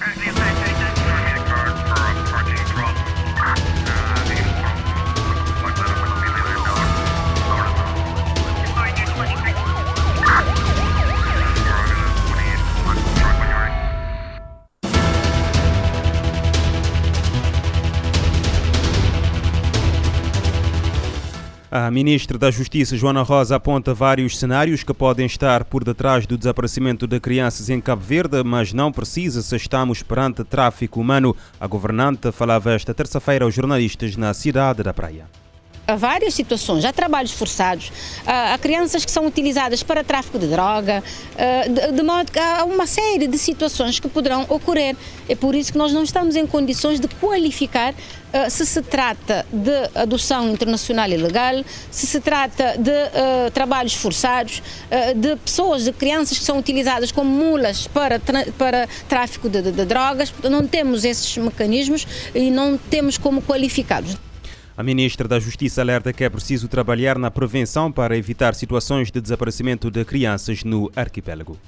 [0.00, 0.27] Right.
[21.70, 26.38] A ministra da Justiça, Joana Rosa, aponta vários cenários que podem estar por detrás do
[26.38, 31.36] desaparecimento de crianças em Cabo Verde, mas não precisa se estamos perante tráfico humano.
[31.60, 35.26] A governante falava esta terça-feira aos jornalistas na cidade da Praia
[35.88, 37.90] a várias situações, há trabalhos forçados,
[38.26, 41.02] há crianças que são utilizadas para tráfico de droga,
[41.94, 44.94] de, modo que há uma série de situações que poderão ocorrer.
[45.26, 47.94] É por isso que nós não estamos em condições de qualificar
[48.50, 54.62] se se trata de adoção internacional ilegal, se se trata de trabalhos forçados,
[55.16, 58.20] de pessoas, de crianças que são utilizadas como mulas para,
[58.58, 60.34] para tráfico de, de, de drogas.
[60.50, 64.27] Não temos esses mecanismos e não temos como qualificá-los.
[64.78, 69.20] A ministra da Justiça alerta que é preciso trabalhar na prevenção para evitar situações de
[69.20, 71.58] desaparecimento de crianças no arquipélago.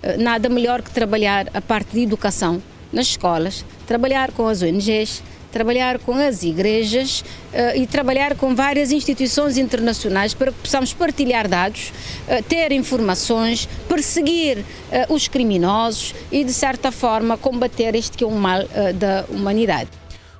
[0.00, 5.20] Eh, nada melhor que trabalhar a parte de educação nas escolas, trabalhar com as ONGs,
[5.50, 11.48] trabalhar com as igrejas uh, e trabalhar com várias instituições internacionais para que possamos partilhar
[11.48, 11.92] dados,
[12.28, 14.64] uh, ter informações, perseguir
[15.08, 18.60] os criminosos e, de certa forma, combater este que é um mal
[18.94, 19.90] da humanidade.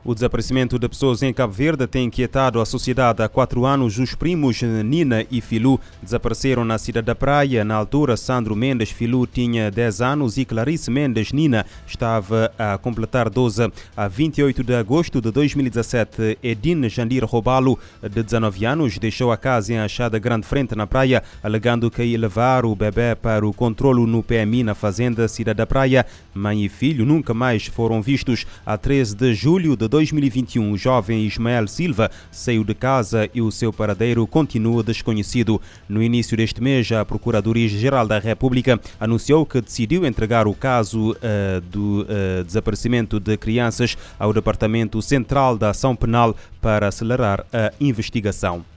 [0.07, 3.97] O desaparecimento de pessoas em Cabo Verde tem inquietado a sociedade há quatro anos.
[3.97, 7.65] Os primos Nina e Filu desapareceram na cidade da Praia.
[7.65, 13.31] Na altura, Sandro Mendes Filu tinha 10 anos e Clarice Mendes Nina estava a completar
[13.31, 13.73] 12.
[13.97, 19.73] A 28 de agosto de 2017, Edine Jandir Robalo, de 19 anos, deixou a casa
[19.73, 24.07] em Achada Grande Frente, na praia, alegando que ia levar o bebê para o controlo
[24.07, 26.05] no PMI na fazenda Cidade da Praia.
[26.35, 28.45] Mãe e filho nunca mais foram vistos.
[28.67, 33.51] A 13 de julho de 2021, o jovem Ismael Silva saiu de casa e o
[33.53, 35.61] seu paradeiro continua desconhecido.
[35.89, 41.61] No início deste mês, a Procuradoria-Geral da República anunciou que decidiu entregar o caso uh,
[41.71, 48.74] do uh, desaparecimento de crianças ao Departamento Central da Ação Penal para acelerar a investigação.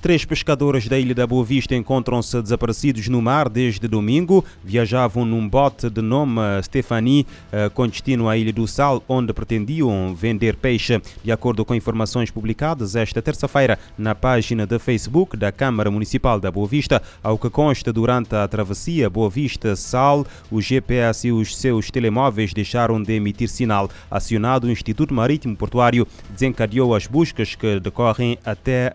[0.00, 4.42] Três pescadores da Ilha da Boa Vista encontram-se desaparecidos no mar desde domingo.
[4.64, 10.14] Viajavam num bote de nome Stephanie eh, com destino à Ilha do Sal, onde pretendiam
[10.14, 11.02] vender peixe.
[11.22, 16.50] De acordo com informações publicadas esta terça-feira na página de Facebook da Câmara Municipal da
[16.50, 21.90] Boa Vista, ao que consta durante a travessia Boa Vista-Sal, o GPS e os seus
[21.90, 23.90] telemóveis deixaram de emitir sinal.
[24.10, 28.94] Acionado o Instituto Marítimo Portuário, desencadeou as buscas que decorrem até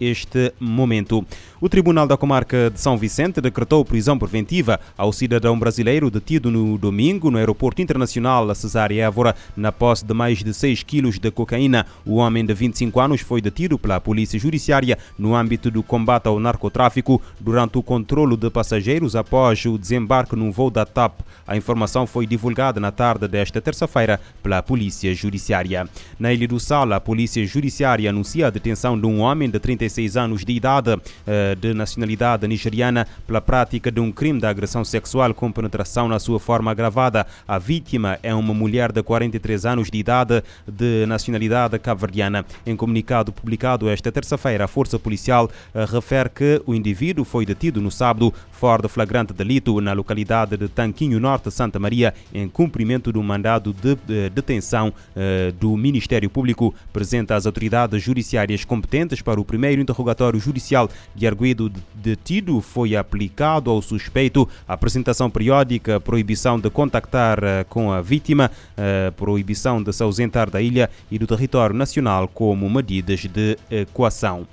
[0.00, 1.26] este momento.
[1.60, 6.76] O Tribunal da Comarca de São Vicente decretou prisão preventiva ao cidadão brasileiro detido no
[6.76, 11.86] domingo no Aeroporto Internacional Cesária Évora na posse de mais de 6 quilos de cocaína.
[12.04, 16.40] O homem de 25 anos foi detido pela Polícia Judiciária no âmbito do combate ao
[16.40, 21.20] narcotráfico durante o controlo de passageiros após o desembarque num voo da TAP.
[21.46, 25.88] A informação foi divulgada na tarde desta terça-feira pela Polícia Judiciária.
[26.18, 30.16] Na Ilha do Sal, a Polícia Judiciária anuncia a detenção de um homem de 36
[30.16, 31.00] anos de idade.
[31.26, 36.18] Eh, de nacionalidade nigeriana pela prática de um crime de agressão sexual com penetração na
[36.18, 37.26] sua forma agravada.
[37.46, 42.44] A vítima é uma mulher de 43 anos de idade de nacionalidade cabo-verdiana.
[42.66, 47.80] Em comunicado publicado esta terça-feira, a Força Policial eh, refere que o indivíduo foi detido
[47.80, 53.10] no sábado fora de flagrante delito na localidade de Tanquinho Norte, Santa Maria, em cumprimento
[53.10, 53.96] do mandado de
[54.30, 60.88] detenção eh, do Ministério Público, presente às autoridades judiciárias competentes para o primeiro interrogatório judicial
[61.12, 67.90] de arguido detido foi aplicado ao suspeito a apresentação periódica, proibição de contactar eh, com
[67.90, 73.24] a vítima, eh, proibição de se ausentar da ilha e do território nacional como medidas
[73.26, 74.46] de equação.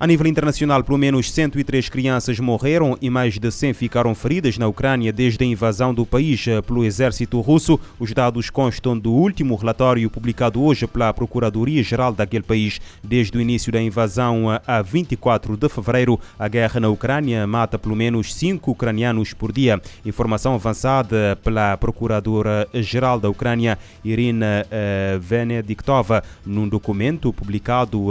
[0.00, 4.68] A nível internacional, pelo menos 103 crianças morreram e mais de 100 ficaram feridas na
[4.68, 7.80] Ucrânia desde a invasão do país eh, pelo exército russo.
[7.98, 12.80] Os dados constam do último relatório publicado hoje pela Procuradoria-Geral daquele país.
[13.02, 17.76] Desde o início da invasão eh, a 24 de fevereiro, a guerra na Ucrânia mata
[17.76, 19.82] pelo menos 5 ucranianos por dia.
[20.06, 28.10] Informação avançada pela Procuradora-Geral da Ucrânia, Irina eh, Venediktova, num documento publicado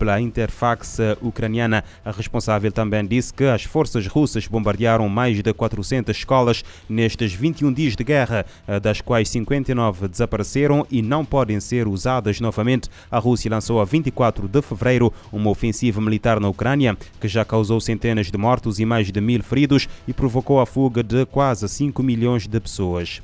[0.00, 1.84] pela Interfax ucraniana.
[2.04, 7.72] A responsável também disse que as forças russas bombardearam mais de 400 escolas nestes 21
[7.72, 12.88] dias de guerra, eh, das quais 59 desapareceram e não podem ser usadas novamente.
[13.10, 17.80] A Rússia lançou a 24 de fevereiro uma ofensiva militar na Ucrânia que já causou
[17.80, 22.02] centenas de mortos e mais de mil feridos e provocou a fuga de quase 5
[22.02, 23.20] milhões de pessoas.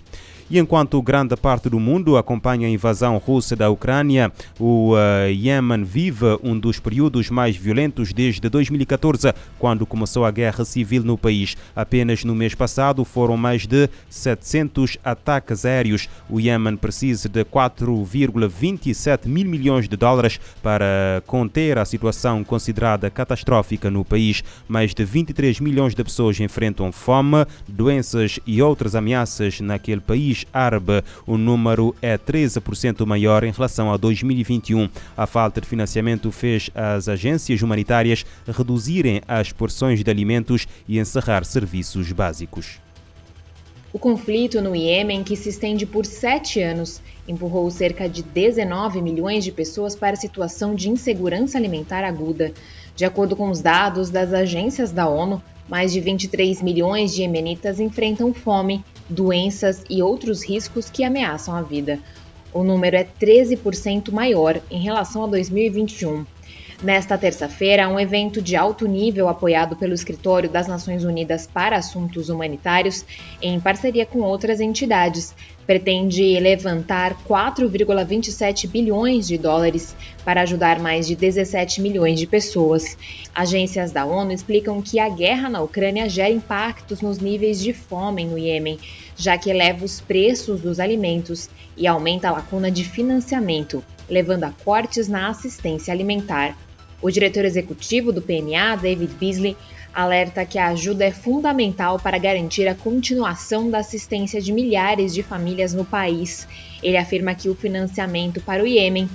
[0.51, 4.31] E enquanto grande parte do mundo acompanha a invasão russa da Ucrânia,
[4.61, 11.03] o uh, vive um dos períodos mais violentos desde 2014, quando começou a guerra civil
[11.03, 11.57] no país.
[11.75, 16.09] Apenas no mês passado foram mais de 700 ataques aéreos.
[16.29, 23.91] O Iêmen precisa de 4,27 mil milhões de dólares para conter a situação considerada catastrófica
[23.91, 24.45] no país.
[24.69, 31.05] Mais de 23 milhões de pessoas enfrentam fome, doenças e outras ameaças naquele país árabe.
[31.27, 34.89] O número é 13% maior em relação a 2021.
[35.17, 41.45] A falta de financiamento fez as agências humanitárias reduzirem as porções de alimentos e encerrar
[41.45, 42.81] serviços básicos.
[43.93, 49.45] O conflito no Iêmen, que se estende por sete anos, empurrou cerca de 19 milhões
[49.45, 52.53] de pessoas para a situação de insegurança alimentar aguda.
[52.97, 57.79] De acordo com os dados das agências da ONU, mais de 23 milhões de iemenitas
[57.79, 61.99] enfrentam fome, doenças e outros riscos que ameaçam a vida.
[62.53, 66.25] O número é 13% maior em relação a 2021.
[66.83, 72.29] Nesta terça-feira, um evento de alto nível apoiado pelo Escritório das Nações Unidas para Assuntos
[72.29, 73.05] Humanitários,
[73.41, 75.35] em parceria com outras entidades,
[75.67, 82.99] pretende levantar 4,27 bilhões de dólares para ajudar mais de 17 milhões de pessoas.
[83.35, 88.25] Agências da ONU explicam que a guerra na Ucrânia gera impactos nos níveis de fome
[88.25, 88.79] no Iêmen,
[89.17, 94.53] já que eleva os preços dos alimentos e aumenta a lacuna de financiamento, levando a
[94.65, 96.57] cortes na assistência alimentar.
[97.01, 99.57] O diretor executivo do PNA, David Beasley,
[99.95, 105.23] alerta que a ajuda é fundamental para garantir a continuação da assistência de milhares de
[105.23, 106.49] famílias no país.
[106.83, 109.09] Ele afirma que o financiamento para o Iêmen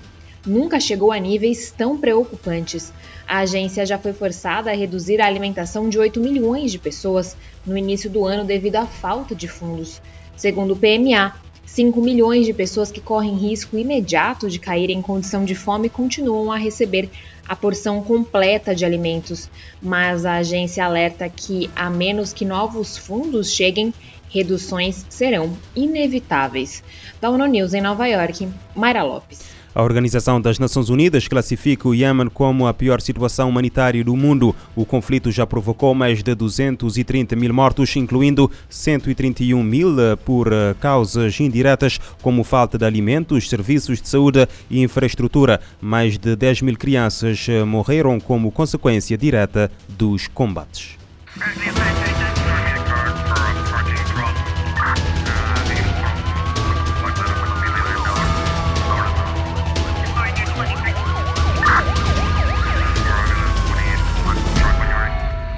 [0.45, 2.93] nunca chegou a níveis tão preocupantes.
[3.27, 7.77] A agência já foi forçada a reduzir a alimentação de 8 milhões de pessoas no
[7.77, 10.01] início do ano devido à falta de fundos.
[10.35, 11.35] Segundo o PMA,
[11.73, 16.51] 5 milhões de pessoas que correm risco imediato de cair em condição de fome continuam
[16.51, 17.11] a receber
[17.47, 19.49] a porção completa de alimentos,
[19.79, 23.93] mas a agência alerta que, a menos que novos fundos cheguem,
[24.29, 26.83] reduções serão inevitáveis.
[27.21, 29.58] Da ONU News em Nova York, Mayra Lopes.
[29.73, 34.55] A Organização das Nações Unidas classifica o Iêmen como a pior situação humanitária do mundo.
[34.75, 40.75] O conflito já provocou mais de 230 mil mortos, incluindo 131 mil eh, por eh,
[40.79, 45.61] causas indiretas, como falta de alimentos, serviços de saúde e infraestrutura.
[45.79, 50.97] Mais de 10 mil crianças eh, morreram como consequência direta dos combates.